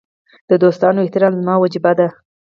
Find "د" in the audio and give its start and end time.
0.49-0.51